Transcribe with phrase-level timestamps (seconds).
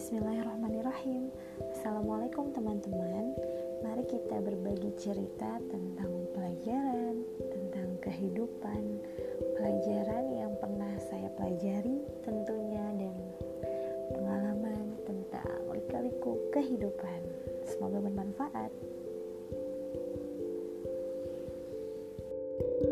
[0.00, 1.28] Bismillahirrahmanirrahim.
[1.76, 3.36] Assalamualaikum teman-teman.
[3.84, 8.96] Mari kita berbagi cerita tentang pelajaran Tentang kehidupan.
[9.60, 13.12] Pelajaran yang pernah saya pelajari tentunya Dan
[14.16, 17.20] pengalaman tentang lika-liku kehidupan.
[17.68, 18.72] Semoga bermanfaat.
[22.60, 22.89] thank you